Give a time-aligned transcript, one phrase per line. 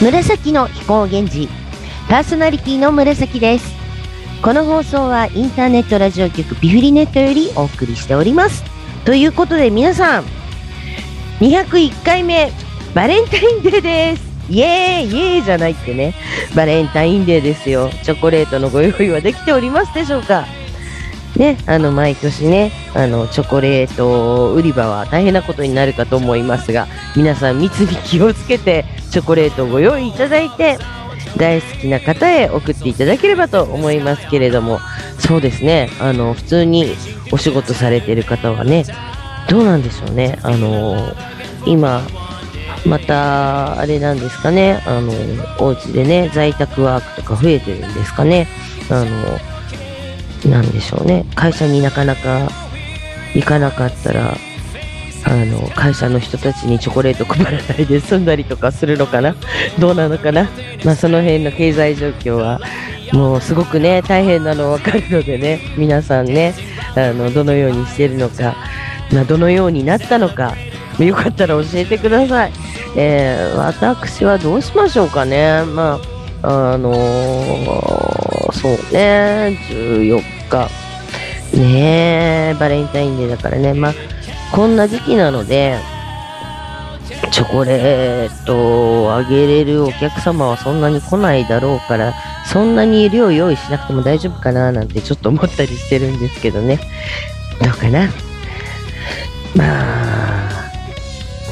[0.00, 1.48] 紫の飛行源氏。
[2.08, 3.74] パーソナリティの紫です。
[4.42, 8.62] この放送はインターネットラジオ局ピフリネットよりお送りしております。
[9.04, 10.24] ということで皆さん
[11.40, 12.52] 201回目
[12.94, 14.22] バレンタインデーです。
[14.48, 16.14] イエーイイエーイじゃないってね。
[16.54, 17.90] バレンタインデーですよ。
[18.04, 20.46] チョコレートのご用意はできておりますでしょうか。
[21.36, 30.78] ね、あの毎年ね、あのチョコレート売り場は大変なことになるかと思いますが、皆さん密に気をつけてチョコレートをご用意いただいて、
[31.36, 34.80] 大好きな方へ送っていただければと思いますけれども、
[35.18, 36.94] そうですね、あの普通に
[37.30, 38.84] お仕事されてる方はね、
[39.48, 41.14] どうなんでしょうね、あの
[41.66, 42.02] 今、
[42.86, 45.12] またあれなんですかね、あの
[45.58, 48.46] お家でね、在宅ワークとか増えてるんですかね。
[48.90, 51.26] あのなんでしょうね。
[51.34, 52.48] 会社になかなか
[53.34, 54.36] 行かなかったら
[55.30, 59.36] あの会社の人たちにチョコレート配らないで済んだりとかするのかな？
[59.78, 60.48] どうなのかな、
[60.84, 62.60] まあ、その辺の経済状況は
[63.12, 65.60] もうすごくね大変なの分かるのでね。
[65.76, 66.54] 皆さんね
[66.96, 68.56] あのどのようにしてるのか、
[69.12, 70.54] まあ、どのようになったのか。
[70.98, 72.52] よかったら教えてください、
[72.96, 75.62] えー、私はどうしましょうかね。
[75.62, 76.00] ま
[76.42, 80.68] ああのー、そうね14日。
[81.56, 83.74] ねえバレンタインデーだからね。
[83.74, 83.94] まあ
[84.52, 85.78] こんな時期なので
[87.30, 92.14] チョコレートをあげれるお客様はそんなに来ないだろうから
[92.46, 96.80] そんなに量用意しなくても大丈夫かななんてちょっと思ったりしてるんですけどね。
[97.62, 98.08] どうかな？
[99.54, 100.70] まあ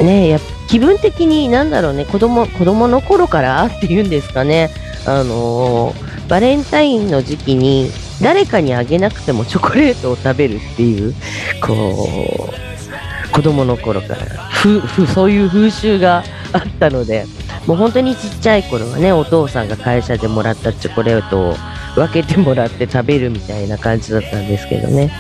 [0.03, 0.39] ねや
[0.69, 3.67] 気分的になんだろうね子供子供の頃から？
[3.67, 4.71] っていうんですかね。
[5.07, 11.15] あのー、バレンタインの時期に誰かにあげなくてもチョコレートを食べるっていう
[11.65, 12.76] こう
[13.37, 14.17] 子供の頃から。
[14.57, 17.27] ふふそういう風習があったので
[17.67, 21.55] もう本当にちっちゃい頃はねお父さんが会社でもらったチョコレートを
[21.95, 25.13] 分けてもらって食べるみたいな感じだったんですけどね。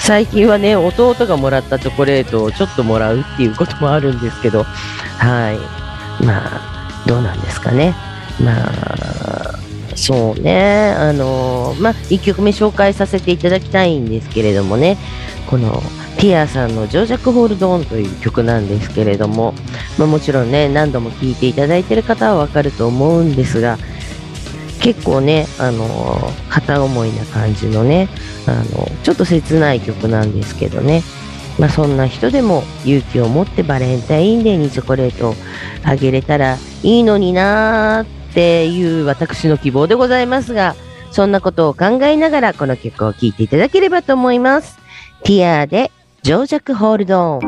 [0.00, 6.24] 最近はね弟がもらったチョコレートをちょっともらうっていうこともあるんですけどはい。
[6.24, 7.94] まあどうなんですかね。
[8.40, 9.58] まあ
[9.96, 14.96] そうね、あの、まあ、1曲目紹介させていただきたいんですけれどもね、
[15.50, 15.82] この
[16.18, 19.54] ティアさんのジョージャック・ホールドオンという曲なんですけれども、
[19.98, 23.78] まあ、もちろんね、何度も聴いていただいている方はわかると思うんですが、
[24.80, 28.08] 結構ね、あの、片思いな感じのね、
[28.46, 31.02] あのちょっと切ない曲なんですけどね、
[31.58, 35.34] まあ、そんな人でも勇気を持ってバレンタインデーにチョコレートを
[35.84, 40.74] あげれたらいいのになーっていう私の希望でございますが、
[41.10, 44.78] そんなことを考えながらこの曲を聴いていただければと思います。
[45.24, 45.92] ティアで
[46.28, 47.40] 情弱ホールド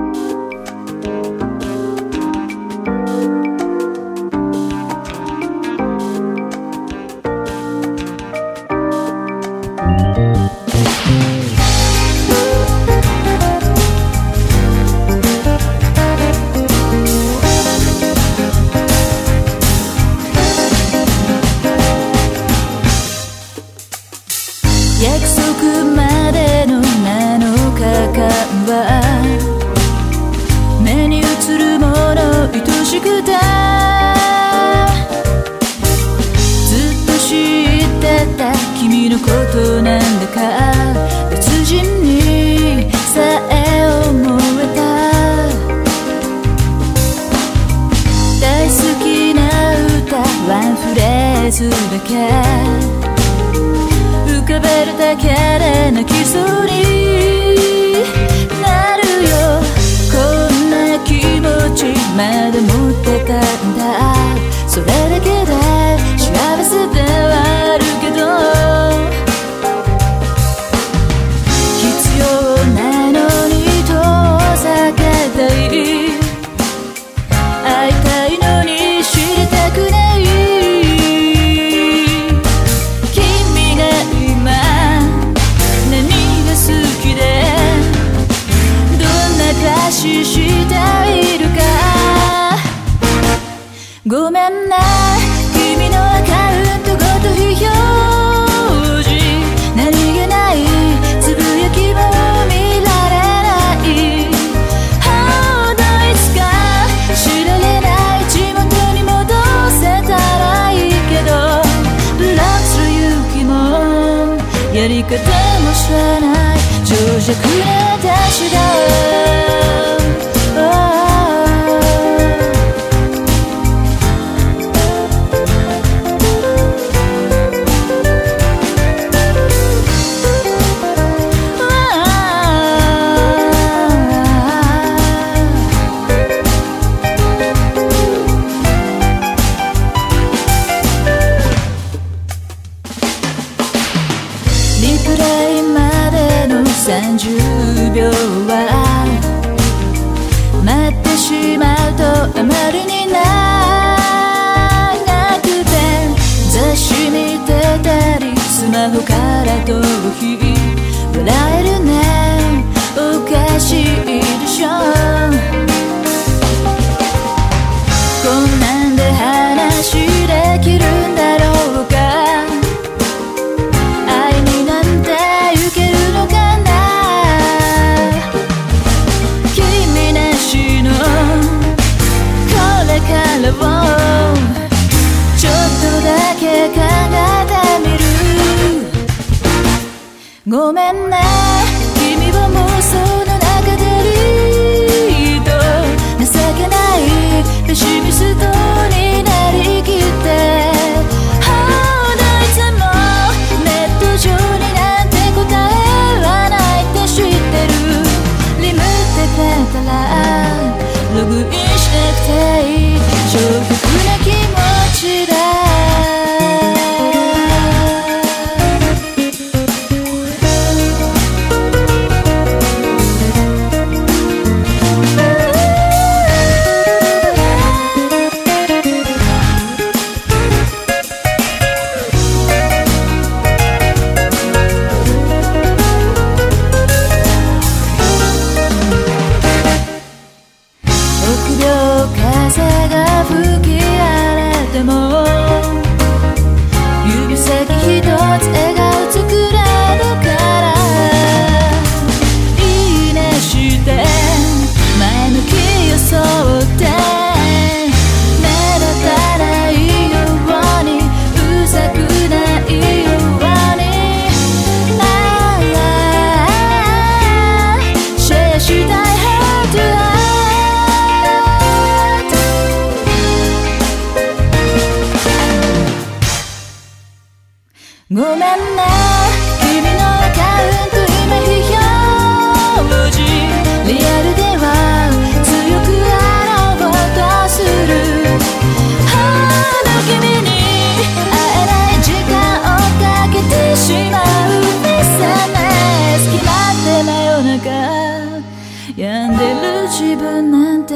[299.01, 300.95] 病んでる自分なんて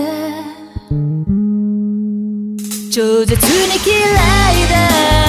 [2.92, 3.96] 超絶に嫌
[4.52, 5.23] いだ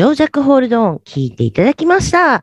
[0.00, 2.42] アでジョージャックホールドオン聞いていただきました。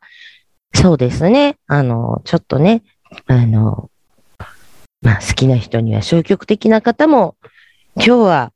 [0.75, 1.57] そうですね。
[1.65, 2.83] あの、ちょっとね、
[3.25, 3.89] あの、
[5.01, 7.35] まあ好きな人には消極的な方も、
[7.95, 8.53] 今日は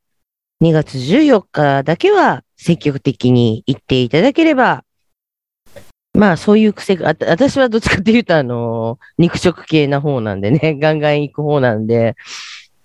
[0.62, 4.84] 2月14日だけは積極的に言っていただければ、
[6.14, 12.14] まあそういう癖が、私はどっちかっていうとあの、肉食系な方なんでね、 ガンガン行く方なんで、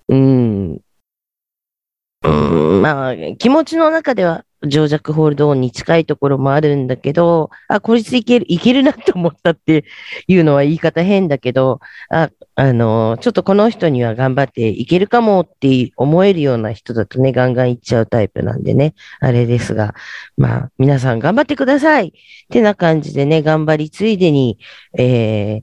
[0.08, 0.80] うん、
[2.22, 9.84] うん、まあ気持ちの中ではジョージャックホールドオンに近いところもあるんだけど、あ、こいついける、いけるなと思ったって
[10.26, 11.78] いうのは言い方変だけど、
[12.10, 19.94] あ、あの、ちょっとこの人には頑張っていけるかもって思えるような人だとね、ガンガンいっちゃうタイプなんでね、あれですが、
[20.36, 22.08] まあ、皆さん頑張ってください。
[22.08, 22.12] っ
[22.50, 24.58] てな感じでね、頑張りついでに、
[24.94, 25.62] え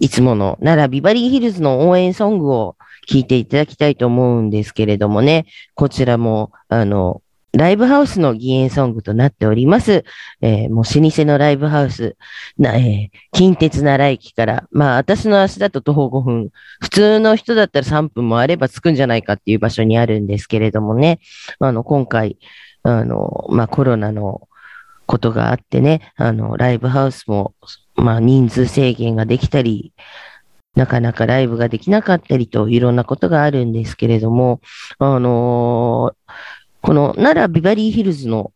[0.00, 2.76] いつもの奈良ビバリーヒルズの応援ソングを
[3.08, 7.22] 聞いていただきたいと思うんですけれどもね、こちらも、あの、
[7.56, 10.04] ライブハウスの義援ソングとなっております。
[10.40, 12.16] えーもう老舗のライブハウス、
[12.58, 21.20] な、えー近鉄奈良駅から、まあ私の足だと徒歩5分、普通の人だったら3分もあれば着くんじゃないかっていう場所にあるんですけれどもね、
[21.60, 22.38] あの、今回、
[22.82, 24.48] あの、まあコロナの
[25.06, 27.54] ことがあってね、あの、ライブハウスも、
[27.94, 29.92] まあ人数制限ができたり、
[30.74, 34.60] なかなかライブができなかったりといろんなことがあるんですけれども、
[34.98, 36.32] あのー
[36.80, 38.52] この奈良ビバリーヒルズの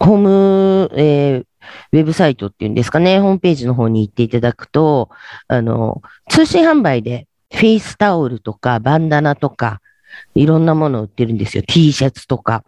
[0.00, 1.46] ホーム、えー
[1.92, 5.10] ウェブサイトっていうんですかね、ホームページの方に行っていただくと、
[5.48, 9.80] あの、通信販売でフェイスタオルとかバンダナとか、
[10.34, 11.62] いろんなものを売ってるんですよ。
[11.66, 12.64] T シャツとか。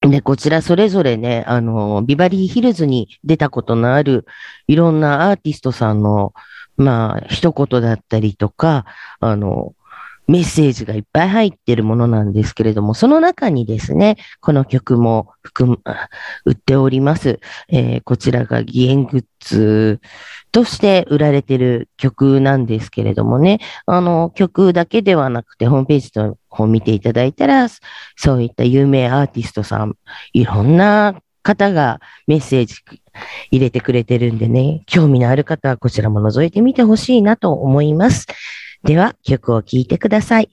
[0.00, 4.26] で、こちらそれぞれね、あの、ビバリーヒルズに出たことのある、
[4.66, 6.32] いろんなアーティストさんの、
[6.76, 8.84] まあ、一言だったりとか、
[9.20, 9.74] あの、
[10.28, 15.80] メッセージがいっぱい入ってるものなんですけれども、その中にですね、この曲も含む、
[16.44, 17.40] 売っております。
[17.68, 20.00] えーこちらが義援グッズ
[20.52, 27.68] として売られてる曲なんですけれどもね、あの、曲だけではなくて、ホームページの方を見ていただいたら、
[28.16, 29.96] そういった有名アーティストさん、
[30.32, 32.76] いろんな方がメッセージ
[33.50, 38.26] 入れてくれてるんでね、興味のある方はこちらも覗いてみてほしいなと思います。
[38.84, 40.50] では、曲を聴いてください。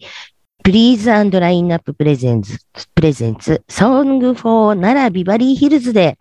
[0.64, 2.58] Please and Line Up Presents,
[2.96, 6.18] Presents Song for 奈良ビバリーヒルズで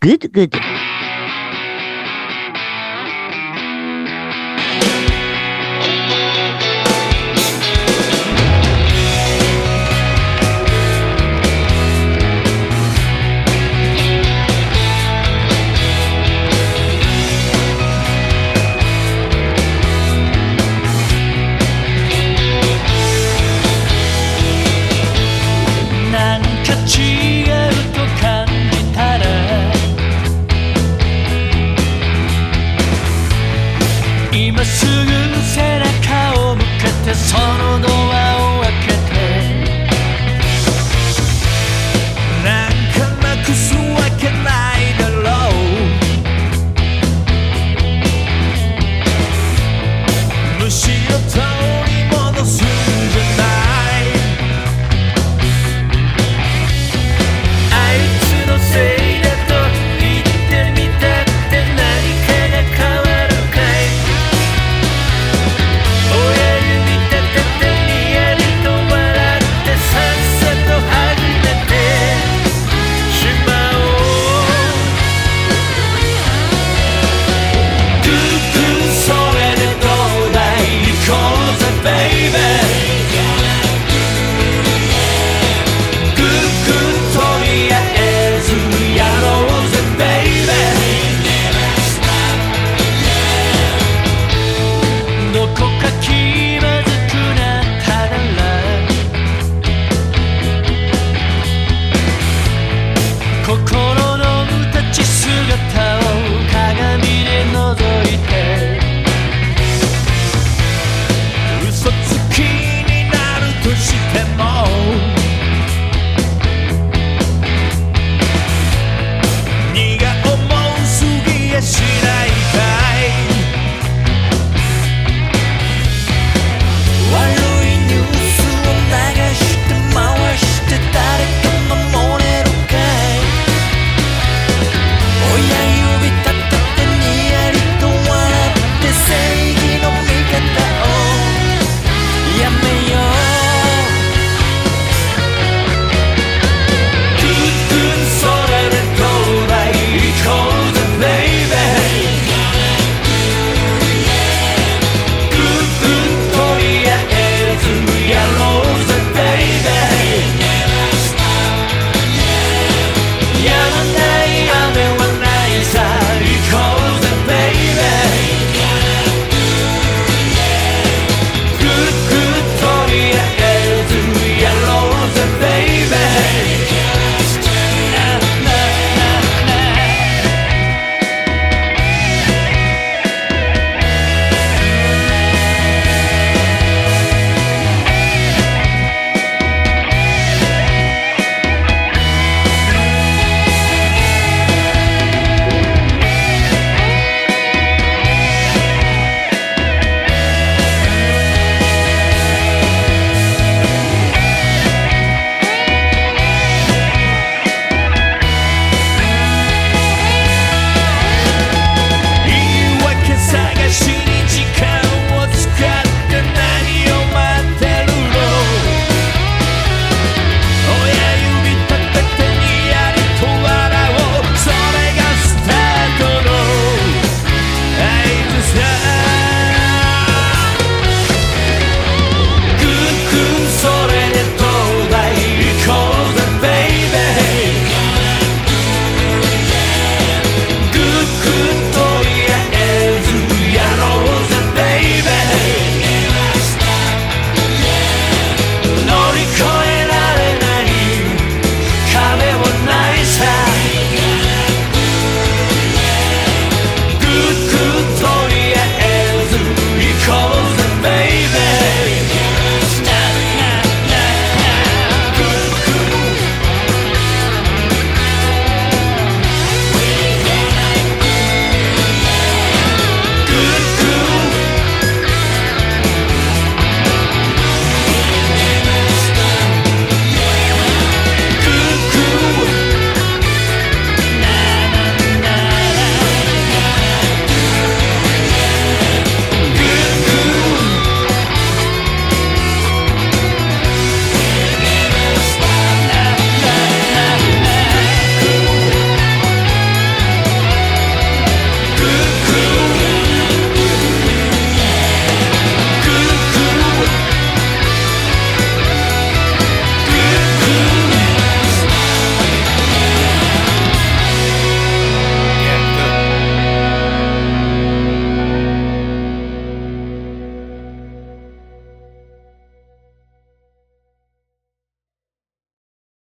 [0.00, 0.50] Good Good